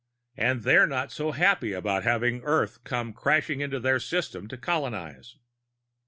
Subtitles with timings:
[0.35, 5.35] And they're not so happy about having Earth come crashing into their system to colonize!"